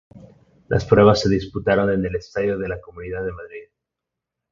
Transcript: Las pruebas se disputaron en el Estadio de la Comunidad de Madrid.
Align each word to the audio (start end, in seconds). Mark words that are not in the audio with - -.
Las 0.67 0.83
pruebas 0.83 1.19
se 1.21 1.29
disputaron 1.29 1.91
en 1.91 2.03
el 2.03 2.15
Estadio 2.15 2.57
de 2.57 2.67
la 2.67 2.81
Comunidad 2.81 3.23
de 3.23 3.33
Madrid. 3.33 3.67